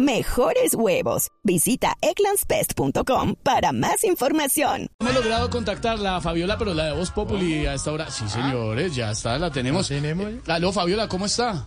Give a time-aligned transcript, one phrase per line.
[0.00, 1.28] Mejores huevos.
[1.44, 4.88] Visita egglandsbest.com para más información.
[4.98, 8.10] No he logrado contactarla, a Fabiola, pero la de Voz Populi a esta hora.
[8.10, 9.88] Sí, señores, ya está, la tenemos.
[9.88, 10.24] tenemos?
[10.26, 11.66] Eh, aló, Fabiola, ¿cómo está?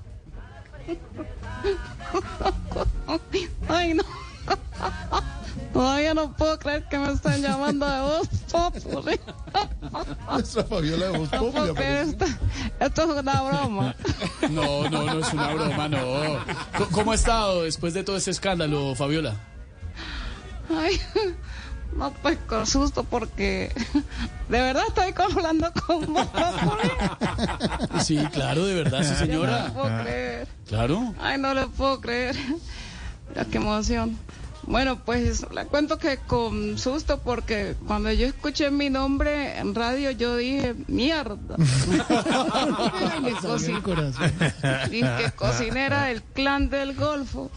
[3.67, 4.03] Ay, no.
[5.73, 9.19] Todavía no puedo creer que me están llamando de voz populi.
[10.31, 12.25] Nuestra Fabiola de Voz No Populi esto.
[12.79, 13.95] Esto es una broma.
[14.51, 15.99] No, no, no es una broma, no.
[16.91, 19.35] ¿Cómo ha estado después de todo este escándalo, Fabiola?
[20.69, 21.01] Ay,
[21.97, 23.71] no, pues con susto porque
[24.49, 28.01] de verdad estoy hablando con voz populi.
[28.03, 29.67] Sí, claro, de verdad, sí, No señora.
[29.69, 30.47] lo puedo creer.
[30.67, 31.15] Claro.
[31.19, 32.35] Ay, no le puedo creer.
[33.29, 34.17] Mira qué emoción.
[34.65, 40.11] Bueno, pues le cuento que con susto porque cuando yo escuché mi nombre en radio
[40.11, 41.55] yo dije, mierda.
[43.25, 44.31] El corazón.
[44.89, 47.51] Dije que cocinera del clan del Golfo.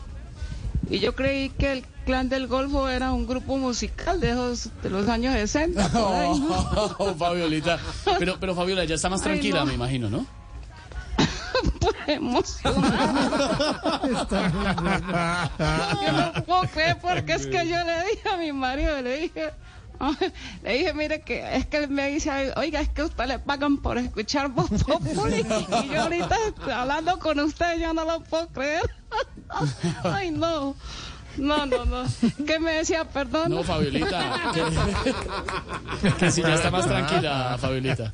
[0.89, 4.91] Y yo creí que el clan del Golfo era un grupo musical de, esos, de
[4.91, 5.89] los años 60.
[5.89, 6.95] por ahí, ¿no?
[6.99, 7.79] Oh, Fabiolita.
[8.19, 9.67] Pero, pero Fabiola ya está más Ay, tranquila, no.
[9.67, 10.27] me imagino, ¿no?
[12.13, 13.51] Emocionada.
[16.03, 19.53] Yo no puedo creer porque es que yo le dije a mi marido, le dije,
[20.63, 23.79] le dije, mire que es que él me dice, oiga, es que usted le pagan
[23.79, 25.45] por escuchar Voz Populi
[25.83, 26.37] y yo ahorita
[26.75, 28.83] hablando con usted yo no lo puedo creer.
[30.05, 30.75] Ay, no.
[31.39, 32.05] No, no, no.
[32.47, 33.05] ¿Qué me decía?
[33.05, 33.51] Perdón.
[33.51, 34.53] No, Fabiolita.
[34.55, 38.13] Que, que sí, ya está más tranquila, Fabiolita.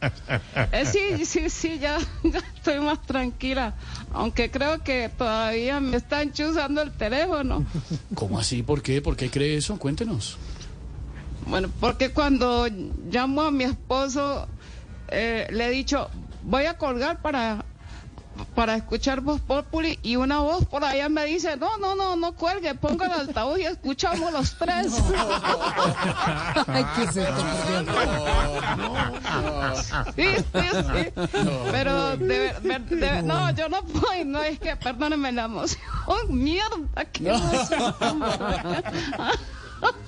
[0.73, 3.75] Eh, sí, sí, sí, ya, ya estoy más tranquila.
[4.13, 7.65] Aunque creo que todavía me están chuzando el teléfono.
[8.15, 8.63] ¿Cómo así?
[8.63, 9.01] ¿Por qué?
[9.01, 9.79] ¿Por qué cree eso?
[9.79, 10.37] Cuéntenos.
[11.47, 12.69] Bueno, porque cuando
[13.11, 14.47] llamo a mi esposo,
[15.09, 16.09] eh, le he dicho,
[16.43, 17.65] voy a colgar para,
[18.55, 22.33] para escuchar Voz Populi y una voz por allá me dice, no, no, no, no
[22.35, 24.93] cuelgue, ponga el altavoz y escuchamos los tres.
[26.67, 27.67] Ay, ¿qué es esto, por
[28.77, 29.93] Dios?
[30.17, 31.13] Sí, sí, sí.
[31.71, 35.81] Pero de, de ver- no, yo no puedo, no es que, perdónenme la emoción.
[36.29, 37.95] Mierda, qué emoción.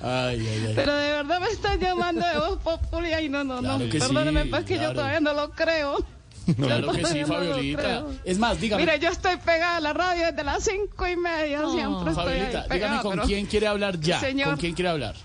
[0.01, 0.73] Ay, ay, ay.
[0.75, 3.11] Pero de verdad me están llamando de voz populi.
[3.13, 3.85] Ay, no, no, Claro no.
[3.89, 4.89] que sí, Perdónenme, pues que claro.
[4.91, 5.97] yo todavía no lo creo.
[6.57, 7.81] Claro que sí, Yo no lo Fabiolita.
[7.81, 8.11] creo.
[8.23, 8.85] Es más, dígame.
[8.85, 11.61] Mire, yo estoy pegada a la radio desde las cinco y media.
[11.71, 12.67] Siempre estoy ahí pegada.
[12.73, 14.19] dígame con pero- quién quiere hablar ya.
[14.19, 14.49] Señor.
[14.49, 15.15] ¿Con quién quiere hablar?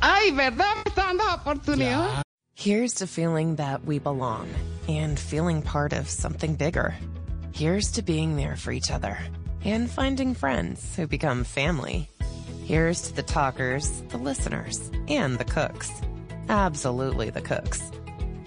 [0.00, 0.74] Ay, ¿verdad?
[0.76, 2.22] Me está dando la oportunidad.
[2.54, 4.48] Here's to feeling that we belong
[4.88, 6.94] and feeling part of something bigger.
[7.52, 9.16] Here's to being there for each other
[9.64, 12.08] and finding friends who become family.
[12.64, 14.78] Here's to the talkers, the listeners,
[15.08, 15.90] and the cooks.
[16.48, 17.80] Absolutely the cooks.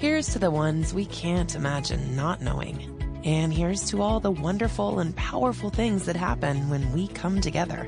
[0.02, 3.22] Here's to the ones we can't imagine not knowing.
[3.24, 7.88] And here's to all the wonderful and powerful things that happen when we come together.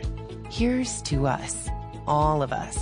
[0.52, 1.68] Here's to us,
[2.06, 2.78] all of us.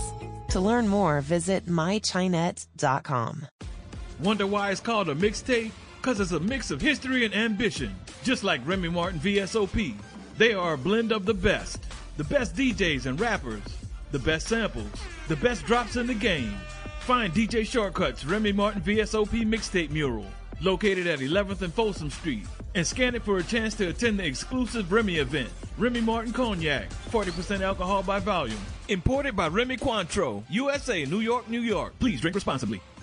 [0.50, 3.48] To learn more, visit mychinet.com.
[4.20, 5.72] Wonder why it's called a mixtape?
[6.02, 9.96] Because it's a mix of history and ambition, just like Remy Martin VSOP.
[10.38, 11.86] They are a blend of the best
[12.18, 13.64] the best DJs and rappers,
[14.12, 14.92] the best samples,
[15.30, 16.54] the best drops in the game.
[17.02, 20.26] Find DJ Shortcuts Remy Martin VSOP mixtape mural,
[20.62, 22.46] located at 11th and Folsom Street,
[22.76, 25.50] and scan it for a chance to attend the exclusive Remy event.
[25.80, 28.60] Remy Martin Cognac, 40% alcohol by volume.
[28.88, 31.98] Imported by Remy Cointreau, USA, New York, New York.
[31.98, 32.80] Please drink responsibly.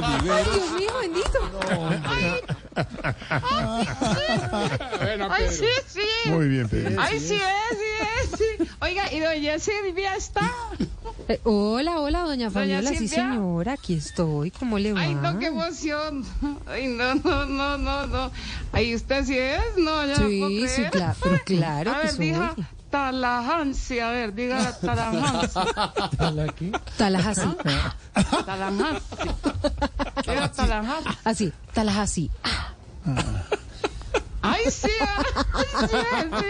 [0.00, 1.38] Dios mío, bendito.
[5.30, 6.30] Ay, sí, sí.
[6.30, 7.00] Muy bien, Pedro.
[7.00, 7.84] Ay, sí es, sí
[8.22, 8.68] es, sí.
[8.80, 10.50] Oiga, y doña Silvia está.
[11.28, 12.88] Eh, hola, hola, doña Fabiola.
[12.90, 13.30] Sí, Silvia.
[13.30, 14.50] señora, aquí estoy.
[14.50, 15.00] ¿Cómo le va?
[15.00, 16.24] Ay, no, qué emoción.
[16.66, 18.30] Ay, no, no, no, no, no.
[18.72, 20.90] Ay, usted sí es, no, ya no puedo Sí, sí, creer.
[20.90, 22.28] claro, pero claro A que ver, soy.
[22.28, 22.54] hija,
[22.90, 25.60] Tallahassee, a ver, diga Tallahassee.
[26.96, 26.96] Tallahassee.
[26.96, 27.54] Tallahassee.
[30.26, 31.18] Diga Tallahassee.
[31.24, 32.30] Así, Tallahassee.
[34.40, 35.24] Ay, sí, ay,
[35.88, 35.96] sí,
[36.38, 36.46] sí.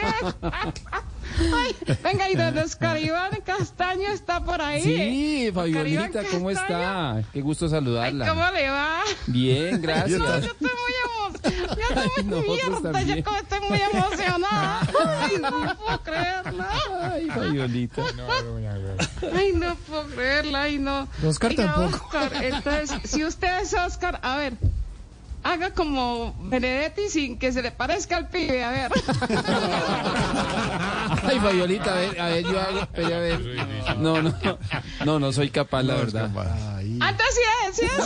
[1.55, 4.82] Ay, venga, y don Oscar Iván Castaño está por ahí.
[4.82, 7.23] Sí, Fabiolita, ¿cómo está?
[7.32, 8.29] Qué gusto Ay, saludarla.
[8.29, 9.00] ¿cómo le va?
[9.26, 10.19] Bien, gracias.
[10.19, 11.76] No, yo estoy muy emocionada.
[11.76, 14.81] Yo estoy Ay, muy nosotros mierda, yo como estoy muy emocionada.
[15.20, 16.65] Ay, no puedo creerlo.
[17.03, 18.03] Ay, Fabiolita.
[19.35, 21.09] Ay, no puedo creerlo, ay, no.
[21.26, 22.05] Oscar Oiga, tampoco.
[22.06, 24.55] Oscar, entonces, si usted es Oscar, a ver,
[25.43, 28.93] haga como Benedetti sin que se le parezca al pibe, a ver.
[31.25, 33.41] Ay, Fabiolita, a ver, a ver, yo hago, a ver.
[33.99, 34.35] No, no,
[35.05, 36.31] no, no soy capaz, la verdad.
[37.08, 37.40] Antes sí
[37.84, 37.99] es.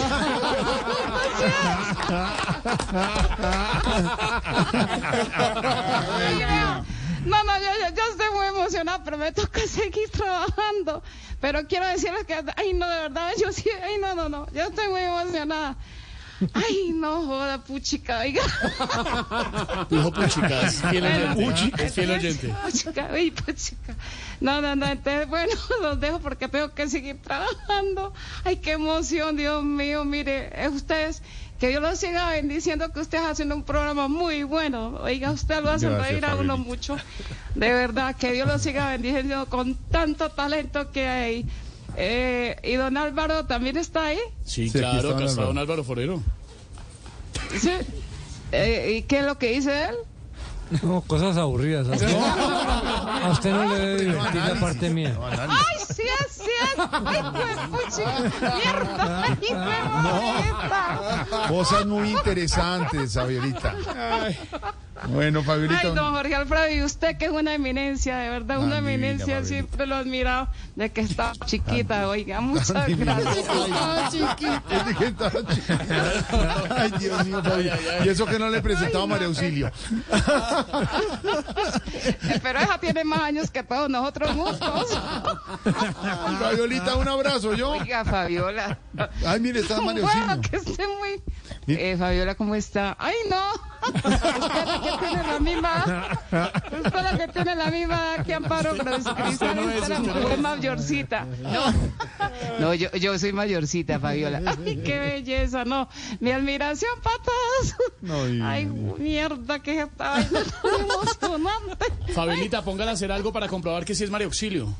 [7.24, 11.02] No, no, yo, yo, yo estoy muy emocionada, pero me toca seguir trabajando.
[11.40, 14.62] Pero quiero decirles que, ay, no, de verdad, yo sí, ay, no, no, no, yo
[14.62, 15.76] estoy muy emocionada.
[16.54, 18.42] Ay, no joda, puchica, oiga.
[19.90, 21.44] Dijo Puchicas, fiel oyente.
[21.44, 21.82] Puchica.
[21.82, 22.54] Es fiel oyente.
[22.64, 23.96] Puchica, uy, puchica.
[24.40, 25.52] No, no, no, entonces, bueno,
[25.82, 28.12] los dejo porque tengo que seguir trabajando.
[28.44, 31.22] Ay, qué emoción, Dios mío, mire, eh, ustedes,
[31.58, 34.98] que Dios los siga bendiciendo, que ustedes hacen un programa muy bueno.
[35.02, 36.96] Oiga, usted lo hacen Gracias, reír a uno mucho.
[37.54, 41.46] De verdad, que Dios los siga bendiciendo con tanto talento que hay.
[41.96, 44.18] Eh, y don Álvaro también está ahí.
[44.44, 45.46] Sí, claro, acá está Álvaro.
[45.48, 46.22] don Álvaro Forero.
[47.58, 47.72] ¿Sí?
[48.52, 49.96] Eh, ¿Y qué es lo que dice él?
[50.82, 51.86] No, cosas aburridas.
[51.86, 55.18] A usted, a usted no le debe divertir la parte mía.
[55.20, 56.78] ¡Ay, sí es, sí es!
[56.78, 58.54] ¡Ay, pues, puchica!
[58.54, 59.22] ¡Mierda!
[59.22, 61.46] ¡Ay, qué bonita!
[61.48, 63.74] Cosas muy interesantes, Fabiolita.
[65.08, 65.80] Bueno, Fabiolita.
[65.82, 69.26] Ay, don Jorge Alfredo, y usted que es una eminencia, de verdad, una divina, eminencia,
[69.26, 69.46] Fabiola.
[69.46, 73.18] siempre lo he admirado, de que está chiquita, oiga, muchas Tan divina.
[73.20, 73.46] gracias.
[74.70, 76.74] Es de que estaba chiquita.
[76.76, 77.70] Ay, Dios mío, Fabi.
[78.04, 79.66] Y eso que no le he presentado a María Auxilio.
[79.68, 79.72] Eh,
[82.42, 84.98] Pero esa tiene más años que todos nosotros juntos.
[86.40, 87.70] Fabiolita, un abrazo, yo.
[87.72, 88.78] Oiga, Fabiola.
[89.26, 90.50] Ay, mire, está María Bueno, Auxilio.
[90.50, 91.22] que esté muy...
[91.66, 92.96] Eh, Fabiola, ¿cómo está?
[92.98, 93.42] ¡Ay, no!
[94.98, 95.84] Que tiene la misma...
[96.84, 99.56] Usted es la que tiene la misma que Amparo Cristal.
[99.56, 100.38] no es, es.
[100.38, 101.26] mayorcita.
[101.42, 101.74] No,
[102.58, 104.42] no yo, yo soy mayorcita, Fabiola.
[104.46, 105.64] ¡Ay, qué belleza!
[105.64, 105.88] No,
[106.20, 107.74] mi admiración para todos.
[108.00, 110.26] No, ¡Ay, mierda, que tan
[110.80, 112.12] emocionante!
[112.14, 114.74] Fabelita, póngala a hacer algo para comprobar que sí es María Auxilio.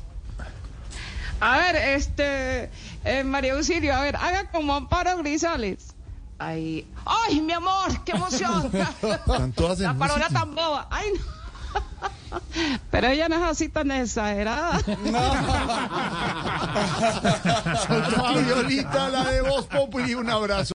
[1.39, 2.69] A ver, este,
[3.03, 5.92] eh, María Auxilio, a ver, haga como Amparo Grisales.
[6.45, 8.69] Ay, ay, mi amor, qué emoción.
[9.79, 10.87] La parola tan boba.
[10.91, 12.39] Ay, no.
[12.91, 14.79] Pero ella no es así tan exagerada.
[18.17, 20.72] Fabiolita, la de Voz Populi, un abrazo.